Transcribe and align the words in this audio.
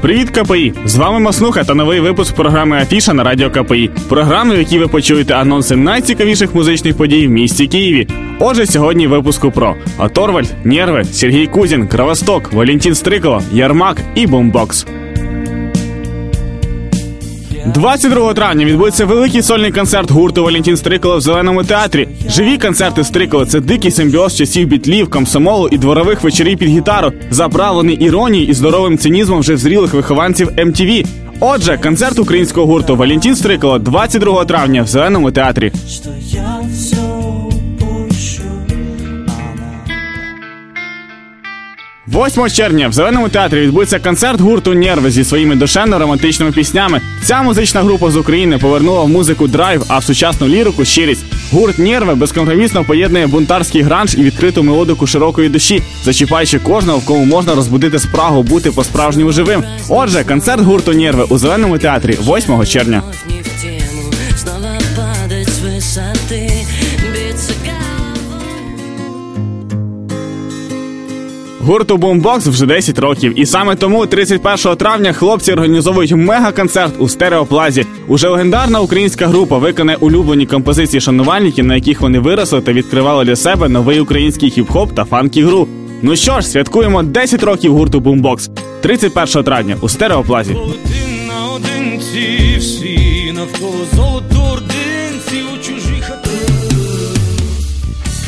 Привіт, 0.00 0.30
КПІ! 0.30 0.72
З 0.84 0.96
вами 0.96 1.20
Маснуха 1.20 1.64
та 1.64 1.74
новий 1.74 2.00
випуск 2.00 2.34
програми 2.34 2.76
Афіша 2.76 3.12
на 3.14 3.24
радіо 3.24 3.50
КПІ. 3.50 3.90
Програми, 4.08 4.54
в 4.54 4.58
якій 4.58 4.78
ви 4.78 4.88
почуєте 4.88 5.34
анонси 5.34 5.76
найцікавіших 5.76 6.54
музичних 6.54 6.96
подій 6.96 7.26
в 7.26 7.30
місті 7.30 7.66
Києві. 7.66 8.08
Отже, 8.38 8.66
сьогодні 8.66 9.06
випуску 9.06 9.50
про 9.50 9.74
Оторвальд, 9.98 10.54
Нєрви, 10.64 11.04
Сергій 11.04 11.46
Кузін, 11.46 11.86
Кравосток, 11.88 12.52
Валентін 12.52 12.94
Стрикало, 12.94 13.42
Ярмак 13.52 13.96
і 14.14 14.26
Бомбокс. 14.26 14.86
22 17.74 18.34
травня 18.34 18.64
відбудеться 18.64 19.04
великий 19.06 19.42
сольний 19.42 19.72
концерт 19.72 20.10
гурту 20.10 20.44
Валентін 20.44 20.76
Стрикало 20.76 21.16
в 21.16 21.20
зеленому 21.20 21.64
театрі. 21.64 22.08
Живі 22.28 22.58
концерти 22.58 23.04
Стрикало 23.04 23.46
це 23.46 23.60
дикий 23.60 23.90
симбіоз 23.90 24.36
часів 24.36 24.68
бітлів, 24.68 25.10
комсомолу 25.10 25.68
і 25.68 25.78
дворових 25.78 26.22
вечорів 26.22 26.58
під 26.58 26.68
гітару, 26.68 27.12
заправлений 27.30 27.96
іронією 27.96 28.50
і 28.50 28.54
здоровим 28.54 28.98
цинізмом 28.98 29.40
вже 29.40 29.56
зрілих 29.56 29.94
вихованців 29.94 30.48
МТВ. 30.66 31.08
Отже, 31.40 31.78
концерт 31.82 32.18
українського 32.18 32.66
гурту 32.66 32.96
Валентін 32.96 33.36
Стрикало 33.36 33.78
22 33.78 34.44
травня 34.44 34.82
в 34.82 34.86
зеленому 34.86 35.30
театрі. 35.30 35.72
8 42.12 42.50
червня 42.50 42.88
в 42.88 42.92
зеленому 42.92 43.28
театрі 43.28 43.60
відбудеться 43.60 43.98
концерт 43.98 44.40
гурту 44.40 44.74
Нерви 44.74 45.10
зі 45.10 45.24
своїми 45.24 45.54
душевно-романтичними 45.54 46.52
піснями. 46.52 47.00
Ця 47.24 47.42
музична 47.42 47.82
група 47.82 48.10
з 48.10 48.16
України 48.16 48.58
повернула 48.58 49.02
в 49.02 49.08
музику 49.08 49.48
драйв, 49.48 49.84
а 49.88 49.98
в 49.98 50.04
сучасну 50.04 50.48
лірику 50.48 50.84
щирість. 50.84 51.24
Гурт 51.52 51.78
Нерви 51.78 52.14
безкомпромісно 52.14 52.84
поєднує 52.84 53.26
бунтарський 53.26 53.82
гранж 53.82 54.14
і 54.14 54.22
відкриту 54.22 54.62
мелодику 54.62 55.06
широкої 55.06 55.48
душі, 55.48 55.82
зачіпаючи 56.04 56.58
кожного, 56.58 56.98
в 56.98 57.04
кому 57.04 57.24
можна 57.24 57.54
розбудити 57.54 57.98
спрагу 57.98 58.42
бути 58.42 58.70
по-справжньому 58.70 59.32
живим. 59.32 59.64
Отже, 59.88 60.24
концерт 60.24 60.62
гурту 60.62 60.92
Нерви 60.92 61.24
у 61.24 61.38
зеленому 61.38 61.78
театрі 61.78 62.18
8 62.20 62.66
червня. 62.66 63.02
Гурту 71.62 71.96
Бумбокс 71.96 72.46
вже 72.46 72.66
10 72.66 72.98
років, 72.98 73.40
і 73.40 73.46
саме 73.46 73.76
тому 73.76 74.06
31 74.06 74.76
травня 74.76 75.12
хлопці 75.12 75.52
організовують 75.52 76.12
мега-концерт 76.12 76.92
у 76.98 77.08
стереоплазі. 77.08 77.86
Уже 78.08 78.28
легендарна 78.28 78.80
українська 78.80 79.26
група 79.26 79.58
виконає 79.58 79.98
улюблені 80.00 80.46
композиції 80.46 81.00
шанувальників, 81.00 81.66
на 81.66 81.74
яких 81.74 82.00
вони 82.00 82.18
виросли 82.18 82.60
та 82.60 82.72
відкривали 82.72 83.24
для 83.24 83.36
себе 83.36 83.68
новий 83.68 84.00
український 84.00 84.50
хіп-хоп 84.50 84.94
та 84.94 85.04
фанкі-гру. 85.04 85.68
Ну 86.02 86.16
що 86.16 86.40
ж, 86.40 86.46
святкуємо 86.46 87.02
10 87.02 87.42
років 87.42 87.72
гурту 87.72 88.00
Бумбокс 88.00 88.50
31 88.80 89.44
травня 89.44 89.76
у 89.80 89.88
стереоплазі. 89.88 90.52
Один 90.52 91.26
на 91.26 91.34
наодинці, 91.34 92.56
всі 92.58 93.32
навколо 93.36 93.84
золотоординці 93.92 95.36
у 95.54 95.58
чужих 95.64 95.80
хатах. 95.80 95.89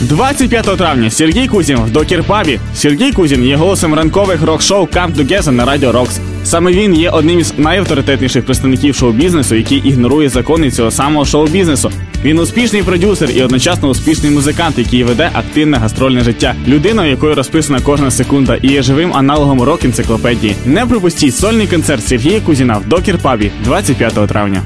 25 0.00 0.76
травня 0.76 1.10
Сергій 1.10 1.48
Кузін 1.48 1.76
в 1.76 1.90
Докерпабі. 1.90 2.58
Сергій 2.74 3.12
Кузін 3.12 3.44
є 3.44 3.56
голосом 3.56 3.94
ранкових 3.94 4.42
рок-шоу 4.42 4.86
Come 4.86 5.14
Together 5.14 5.50
на 5.50 5.64
Радіо 5.64 5.92
Рокс. 5.92 6.20
Саме 6.44 6.72
він 6.72 6.94
є 6.94 7.10
одним 7.10 7.38
із 7.38 7.54
найавторитетніших 7.58 8.44
представників 8.44 8.94
шоу-бізнесу, 8.94 9.54
який 9.54 9.78
ігнорує 9.78 10.28
закони 10.28 10.70
цього 10.70 10.90
самого 10.90 11.24
шоу-бізнесу. 11.24 11.90
Він 12.24 12.38
успішний 12.38 12.82
продюсер 12.82 13.30
і 13.30 13.42
одночасно 13.42 13.88
успішний 13.88 14.32
музикант, 14.32 14.78
який 14.78 15.04
веде 15.04 15.30
активне 15.32 15.76
гастрольне 15.76 16.20
життя. 16.20 16.54
Людина, 16.68 17.02
у 17.02 17.06
якої 17.06 17.34
розписана 17.34 17.80
кожна 17.80 18.10
секунда, 18.10 18.56
і 18.62 18.68
є 18.68 18.82
живим 18.82 19.16
аналогом 19.16 19.62
рок-енциклопедії. 19.62 20.54
Не 20.66 20.86
пропустіть 20.86 21.36
сольний 21.36 21.66
концерт 21.66 22.06
Сергія 22.06 22.40
Кузіна 22.40 22.78
в 22.78 22.88
Докерпабі 22.88 23.50
25 23.64 24.26
травня. 24.26 24.62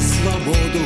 Свободу 0.00 0.80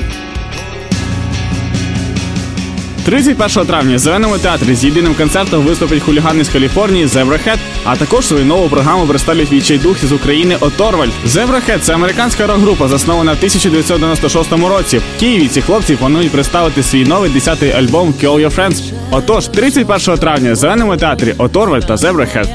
31 3.05 3.67
травня 3.67 3.97
в 3.97 3.99
зеленому 3.99 4.39
театрі 4.39 4.75
з 4.75 4.85
єдиним 4.85 5.15
концертом 5.15 5.65
виступить 5.65 6.03
хулігани 6.03 6.45
з 6.45 6.49
Каліфорнії 6.49 7.07
Zebra 7.07 7.57
а 7.85 7.97
також 7.97 8.27
свою 8.27 8.45
нову 8.45 8.69
програму 8.69 9.07
представлять 9.07 9.53
відчайдух 9.53 10.05
з 10.05 10.13
України 10.13 10.57
Оторвальд. 10.61 11.11
Zebra 11.27 11.79
це 11.81 11.95
американська 11.95 12.47
рок-група, 12.47 12.89
заснована 12.89 13.33
в 13.33 13.37
1996 13.37 14.53
році. 14.53 14.99
В 14.99 15.21
Києві 15.21 15.49
ці 15.49 15.61
хлопці 15.61 15.97
планують 15.97 16.33
представити 16.33 16.83
свій 16.83 17.05
новий 17.05 17.31
10-й 17.31 17.73
альбом 17.73 18.15
Kill 18.23 18.47
Your 18.47 18.55
Friends. 18.57 18.93
Отож, 19.11 19.47
31 19.47 20.19
травня 20.19 20.53
в 20.53 20.57
зеленому 20.57 20.97
театрі 20.97 21.35
Оторвальд 21.39 21.87
та 21.87 21.95
Zebra 21.95 22.47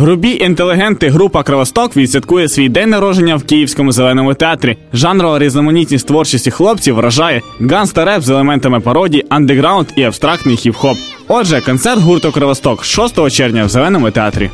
Грубі 0.00 0.38
інтелігенти 0.40 1.08
група 1.08 1.42
Кровосток 1.42 1.96
відсвяткує 1.96 2.48
свій 2.48 2.68
день 2.68 2.90
народження 2.90 3.36
в 3.36 3.44
Київському 3.44 3.92
зеленому 3.92 4.34
театрі. 4.34 4.76
Жанрова 4.92 5.38
різноманітність 5.38 6.06
творчості 6.06 6.50
хлопців 6.50 6.94
вражає 6.94 7.42
ганста 7.60 8.04
реп 8.04 8.22
з 8.22 8.30
елементами 8.30 8.80
пародії, 8.80 9.26
андеграунд 9.28 9.86
і 9.96 10.02
абстрактний 10.02 10.56
хіп-хоп. 10.56 10.96
Отже, 11.28 11.60
концерт 11.60 12.00
гурту 12.00 12.32
Кровосток 12.32 12.84
6 12.84 13.30
червня 13.30 13.64
в 13.64 13.68
зеленому 13.68 14.10
театрі. 14.10 14.50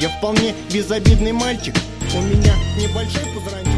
Я 0.00 0.08
вполне 0.08 0.52
безобідний 0.74 1.32
мальчик. 1.32 1.74
У 2.14 2.20
мене 2.20 2.54
небольшой 2.80 3.22
пузырь. 3.34 3.71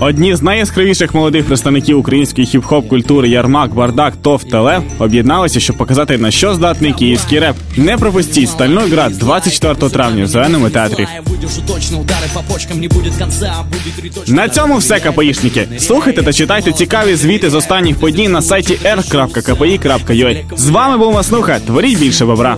Одні 0.00 0.36
з 0.36 0.42
найяскравіших 0.42 1.14
молодих 1.14 1.46
представників 1.46 1.98
української 1.98 2.46
хіп-хоп 2.46 2.88
культури 2.88 3.28
Ярмак, 3.28 3.74
Бардак, 3.74 4.16
Тов 4.16 4.44
та 4.44 4.60
Лев 4.60 4.82
об'єдналися, 4.98 5.60
щоб 5.60 5.76
показати 5.76 6.18
на 6.18 6.30
що 6.30 6.54
здатний 6.54 6.92
київський 6.92 7.38
реп. 7.38 7.56
Не 7.76 7.96
пропустіть 7.96 8.48
стальной 8.48 8.90
град 8.90 9.18
24 9.18 9.90
травня 9.90 10.24
в 10.24 10.26
зеленому 10.26 10.70
театрі. 10.70 11.06
На 14.26 14.48
цьому 14.48 14.76
все 14.76 15.00
капоїшники. 15.00 15.68
Слухайте 15.78 16.22
та 16.22 16.32
читайте 16.32 16.72
цікаві 16.72 17.14
звіти 17.14 17.50
з 17.50 17.54
останніх 17.54 17.96
подій 17.96 18.28
на 18.28 18.42
сайті 18.42 18.78
r.kpi.ua. 18.84 20.56
З 20.56 20.68
вами 20.68 20.98
був 20.98 21.14
Маснуха. 21.14 21.58
Творіть 21.60 21.98
більше 21.98 22.24
бобра. 22.24 22.56